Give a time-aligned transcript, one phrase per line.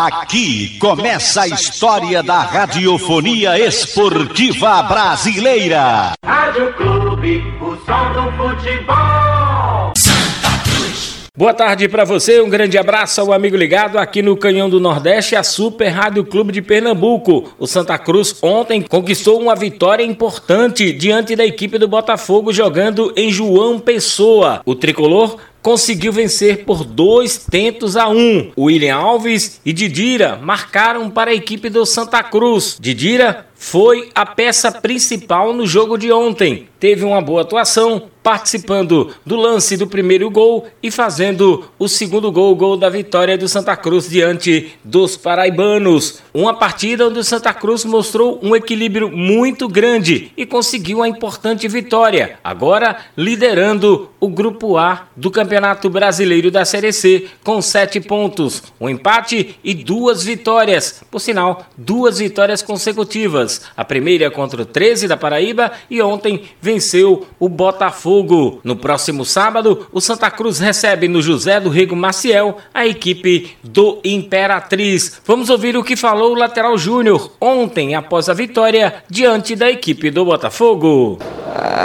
[0.00, 6.12] Aqui começa a história da radiofonia esportiva brasileira.
[6.24, 9.92] Rádio Clube, o som do futebol.
[9.96, 11.28] Santa Cruz.
[11.36, 15.34] Boa tarde para você, um grande abraço ao amigo ligado aqui no Canhão do Nordeste,
[15.34, 17.52] a Super Rádio Clube de Pernambuco.
[17.58, 23.32] O Santa Cruz ontem conquistou uma vitória importante diante da equipe do Botafogo jogando em
[23.32, 24.62] João Pessoa.
[24.64, 28.50] O tricolor conseguiu vencer por dois tentos a um.
[28.56, 32.76] William Alves e Didira marcaram para a equipe do Santa Cruz.
[32.80, 36.68] Didira foi a peça principal no jogo de ontem.
[36.78, 42.54] Teve uma boa atuação, participando do lance do primeiro gol e fazendo o segundo gol,
[42.54, 46.22] gol da vitória do Santa Cruz diante dos paraibanos.
[46.32, 51.66] Uma partida onde o Santa Cruz mostrou um equilíbrio muito grande e conseguiu uma importante
[51.66, 58.62] vitória, agora liderando o grupo A do Campeonato Brasileiro da Série C com sete pontos,
[58.80, 61.02] um empate e duas vitórias.
[61.10, 67.26] Por sinal, duas vitórias consecutivas a primeira contra o 13 da Paraíba e ontem venceu
[67.38, 68.60] o Botafogo.
[68.62, 74.00] No próximo sábado, o Santa Cruz recebe no José do Rego Maciel a equipe do
[74.04, 75.20] Imperatriz.
[75.24, 80.10] Vamos ouvir o que falou o lateral Júnior ontem após a vitória diante da equipe
[80.10, 81.18] do Botafogo.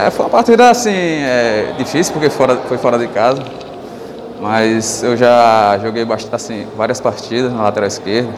[0.06, 3.44] É, foi uma partida assim, é, difícil porque fora, foi fora de casa.
[4.44, 8.30] Mas eu já joguei bastante, assim, várias partidas na lateral esquerda,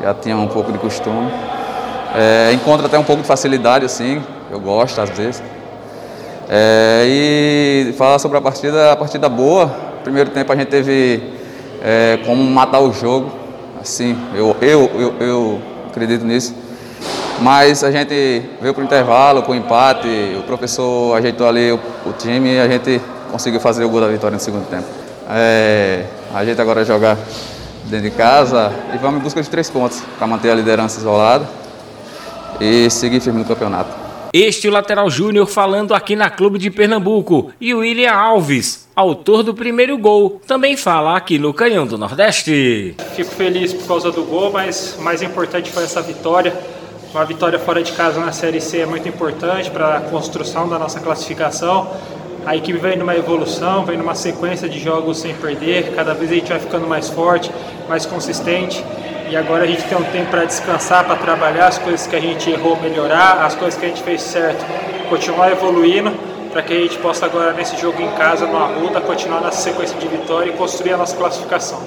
[0.00, 1.30] já tinha um pouco de costume.
[2.14, 5.42] É, encontro até um pouco de facilidade, assim, eu gosto às vezes.
[6.48, 9.68] É, e falar sobre a partida, a partida boa.
[10.02, 11.22] Primeiro tempo a gente teve
[11.82, 13.30] é, como matar o jogo,
[13.80, 16.54] assim, eu, eu, eu, eu acredito nisso.
[17.40, 22.12] Mas a gente veio para o intervalo com empate, o professor ajeitou ali o, o,
[22.12, 23.00] time e a gente
[23.30, 24.86] conseguiu fazer o gol da vitória no segundo tempo.
[25.30, 27.16] É, a gente agora jogar
[27.84, 31.59] dentro de casa e vamos em busca de três pontos para manter a liderança isolada
[32.60, 34.10] e seguir firme no campeonato.
[34.32, 37.52] Este é o lateral Júnior falando aqui na Clube de Pernambuco.
[37.60, 42.94] E o William Alves, autor do primeiro gol, também fala aqui no Canhão do Nordeste.
[43.16, 46.56] Fico feliz por causa do gol, mas o mais importante foi essa vitória.
[47.12, 50.78] Uma vitória fora de casa na Série C é muito importante para a construção da
[50.78, 51.90] nossa classificação.
[52.46, 55.94] A equipe vem numa evolução, vem numa sequência de jogos sem perder.
[55.94, 57.50] Cada vez a gente vai ficando mais forte,
[57.88, 58.84] mais consistente
[59.30, 62.20] e agora a gente tem um tempo para descansar, para trabalhar as coisas que a
[62.20, 64.64] gente errou, melhorar, as coisas que a gente fez certo,
[65.08, 66.10] continuar evoluindo,
[66.50, 69.96] para que a gente possa agora nesse jogo em casa, no Arruda, continuar nessa sequência
[69.96, 71.80] de vitória e construir a nossa classificação.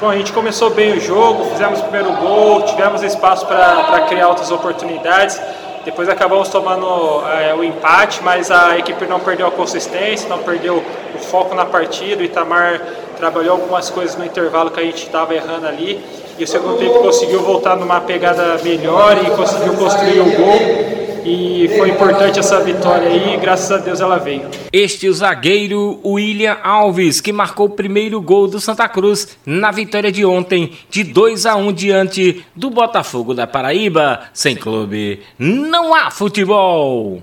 [0.00, 4.28] Bom, a gente começou bem o jogo, fizemos o primeiro gol, tivemos espaço para criar
[4.28, 5.40] outras oportunidades.
[5.84, 10.82] Depois acabamos tomando é, o empate, mas a equipe não perdeu a consistência, não perdeu
[11.14, 12.22] o foco na partida.
[12.22, 12.80] O Itamar
[13.18, 16.02] trabalhou algumas coisas no intervalo que a gente estava errando ali
[16.38, 21.03] e o segundo tempo conseguiu voltar numa pegada melhor e conseguiu construir o gol.
[21.24, 24.48] E foi importante essa vitória aí, e graças a Deus ela veio.
[24.70, 29.70] Este é o zagueiro William Alves, que marcou o primeiro gol do Santa Cruz na
[29.70, 34.20] vitória de ontem, de 2 a 1 diante do Botafogo da Paraíba.
[34.34, 37.22] Sem clube, não há futebol.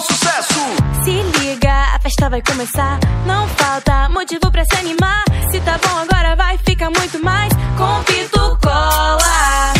[0.00, 0.60] Sucesso!
[1.04, 1.10] Se
[1.40, 2.98] liga, a festa vai começar.
[3.26, 5.24] Não falta motivo para se animar.
[5.50, 7.52] Se tá bom agora, vai ficar muito mais.
[7.76, 9.79] Com Pito Cola.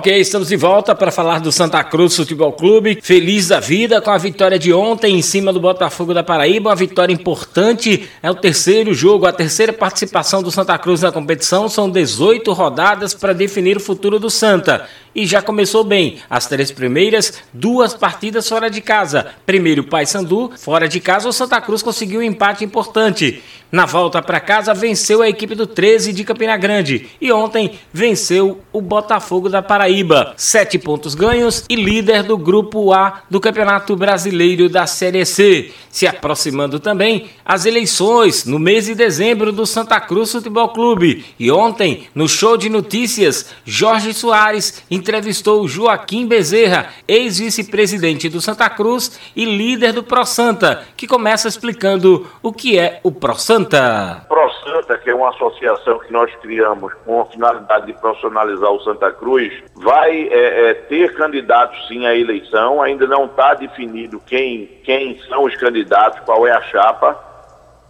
[0.00, 2.98] Ok, estamos de volta para falar do Santa Cruz Futebol Clube.
[3.02, 6.70] Feliz da vida com a vitória de ontem em cima do Botafogo da Paraíba.
[6.70, 8.08] Uma vitória importante.
[8.22, 11.68] É o terceiro jogo, a terceira participação do Santa Cruz na competição.
[11.68, 14.88] São 18 rodadas para definir o futuro do Santa.
[15.14, 16.18] E já começou bem.
[16.28, 19.26] As três primeiras, duas partidas fora de casa.
[19.44, 20.52] Primeiro, Paysandu.
[20.56, 23.42] Fora de casa, o Santa Cruz conseguiu um empate importante.
[23.72, 27.08] Na volta para casa, venceu a equipe do 13 de Campina Grande.
[27.20, 30.34] E ontem, venceu o Botafogo da Paraíba.
[30.36, 35.70] Sete pontos ganhos e líder do Grupo A do Campeonato Brasileiro da Série C.
[35.88, 41.24] Se aproximando também as eleições no mês de dezembro do Santa Cruz Futebol Clube.
[41.38, 49.18] E ontem, no show de notícias, Jorge Soares entrevistou Joaquim Bezerra, ex-vice-presidente do Santa Cruz
[49.34, 54.24] e líder do Pro Santa, que começa explicando o que é o Pro Santa.
[54.28, 58.80] Pro Santa, que é uma associação que nós criamos com a finalidade de profissionalizar o
[58.82, 64.66] Santa Cruz, vai é, é, ter candidatos sim à eleição, ainda não está definido quem,
[64.84, 67.29] quem são os candidatos, qual é a chapa,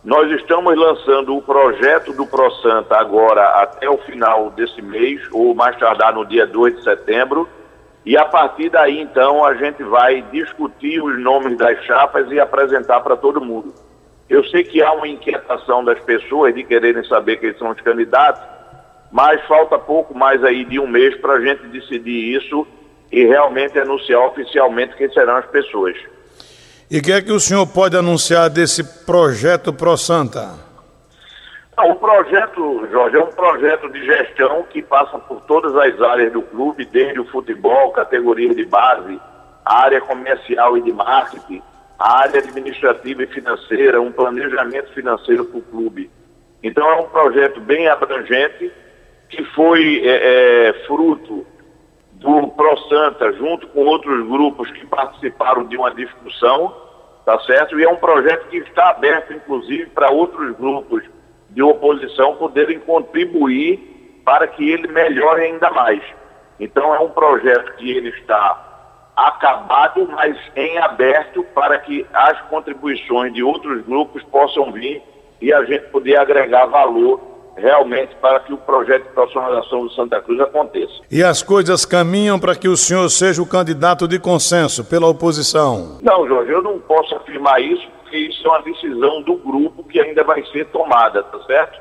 [0.03, 5.77] Nós estamos lançando o projeto do ProSanta agora até o final desse mês, ou mais
[5.77, 7.47] tardar no dia 2 de setembro.
[8.07, 13.01] E a partir daí, então, a gente vai discutir os nomes das chapas e apresentar
[13.01, 13.75] para todo mundo.
[14.27, 18.43] Eu sei que há uma inquietação das pessoas de quererem saber quem são os candidatos,
[19.13, 22.67] mas falta pouco mais aí de um mês para a gente decidir isso
[23.13, 25.95] e realmente anunciar oficialmente quem serão as pessoas.
[26.91, 30.59] E o que é que o senhor pode anunciar desse projeto Pro Santa?
[31.79, 36.33] Não, o projeto, Jorge, é um projeto de gestão que passa por todas as áreas
[36.33, 39.21] do clube, desde o futebol, categoria de base,
[39.65, 41.63] a área comercial e de marketing,
[41.97, 46.11] a área administrativa e financeira, um planejamento financeiro para o clube.
[46.61, 48.69] Então é um projeto bem abrangente
[49.29, 51.47] que foi é, é, fruto
[52.15, 52.49] do
[52.91, 56.75] ProSanta, junto com outros grupos que participaram de uma discussão,
[57.25, 57.79] tá certo?
[57.79, 61.05] E é um projeto que está aberto, inclusive, para outros grupos
[61.51, 66.03] de oposição poderem contribuir para que ele melhore ainda mais.
[66.59, 68.67] Então é um projeto que ele está
[69.17, 75.03] acabado, mas em aberto para que as contribuições de outros grupos possam vir
[75.41, 77.21] e a gente poder agregar valor
[77.61, 80.93] realmente para que o projeto de profissionalização do Santa Cruz aconteça.
[81.11, 85.99] E as coisas caminham para que o senhor seja o candidato de consenso pela oposição?
[86.03, 90.01] Não, Jorge, eu não posso afirmar isso, porque isso é uma decisão do grupo que
[90.01, 91.81] ainda vai ser tomada, tá certo?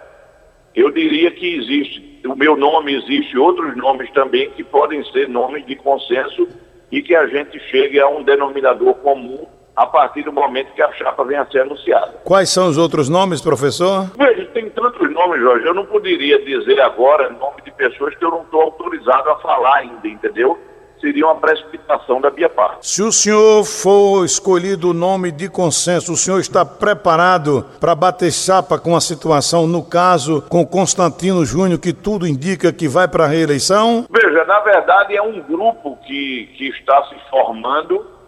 [0.75, 5.65] Eu diria que existe, o meu nome existe outros nomes também que podem ser nomes
[5.65, 6.47] de consenso
[6.91, 9.47] e que a gente chegue a um denominador comum
[9.79, 12.19] a partir do momento que a chapa venha a ser anunciada.
[12.25, 14.11] Quais são os outros nomes, professor?
[14.17, 15.65] Veja, tem tantos nomes, Jorge.
[15.65, 19.77] Eu não poderia dizer agora nome de pessoas que eu não estou autorizado a falar
[19.77, 20.59] ainda, entendeu?
[20.99, 22.85] Seria uma precipitação da minha parte.
[22.85, 28.33] Se o senhor for escolhido o nome de consenso, o senhor está preparado para bater
[28.33, 33.23] chapa com a situação, no caso, com Constantino Júnior, que tudo indica que vai para
[33.23, 34.05] a reeleição?
[34.09, 38.18] Veja, na verdade é um grupo que, que está se formando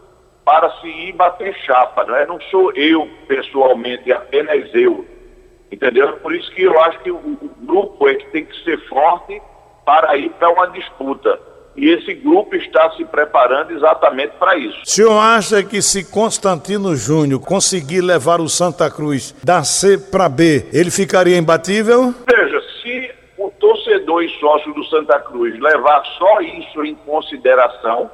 [0.51, 2.25] para se ir bater chapa, não é?
[2.25, 5.05] Não sou eu pessoalmente, apenas eu.
[5.71, 6.11] Entendeu?
[6.17, 9.41] Por isso que eu acho que o, o grupo é que tem que ser forte
[9.85, 11.39] para ir para uma disputa.
[11.77, 14.77] E esse grupo está se preparando exatamente para isso.
[14.83, 20.27] O senhor acha que se Constantino Júnior conseguir levar o Santa Cruz da C para
[20.27, 22.13] B, ele ficaria imbatível?
[22.29, 28.11] Veja, se o torcedor e sócio do Santa Cruz levar só isso em consideração,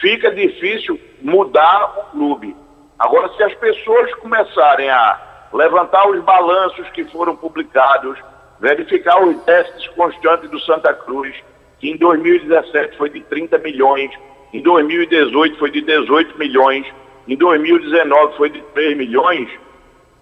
[0.00, 2.56] fica difícil mudar o clube.
[2.98, 8.18] Agora, se as pessoas começarem a levantar os balanços que foram publicados,
[8.60, 11.34] verificar os testes constantes do Santa Cruz,
[11.78, 14.10] que em 2017 foi de 30 milhões,
[14.52, 16.86] em 2018 foi de 18 milhões,
[17.26, 19.48] em 2019 foi de 3 milhões,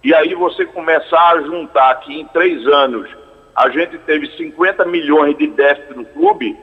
[0.03, 3.07] e aí você começar a juntar que em três anos
[3.55, 6.57] a gente teve 50 milhões de déficit no clube,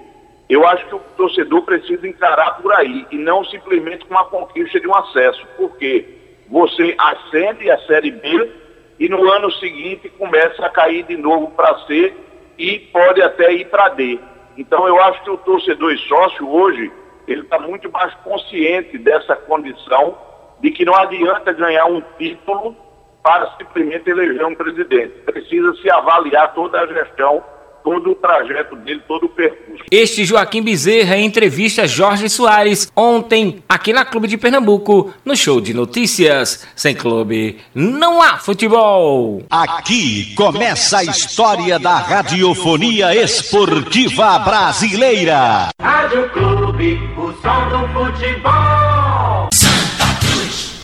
[0.49, 4.81] eu acho que o torcedor precisa encarar por aí e não simplesmente com a conquista
[4.81, 6.07] de um acesso, porque
[6.49, 8.51] você acende a Série B
[8.99, 12.15] e no ano seguinte começa a cair de novo para C
[12.57, 14.19] e pode até ir para D.
[14.57, 16.91] Então eu acho que o torcedor e sócio hoje,
[17.27, 20.17] ele está muito mais consciente dessa condição
[20.61, 22.75] de que não adianta ganhar um título
[23.23, 25.15] para simplesmente eleger um presidente.
[25.27, 27.45] Precisa se avaliar toda a gestão
[27.89, 29.83] todo o trajeto dele, todo o percurso.
[29.91, 35.59] Este Joaquim Bezerra entrevista a Jorge Soares ontem aqui na Clube de Pernambuco, no show
[35.59, 36.69] de notícias.
[36.77, 39.43] Sem clube, não há futebol.
[39.49, 45.71] Aqui começa a história da radiofonia esportiva brasileira.
[45.81, 49.49] Rádio Clube, o som do futebol.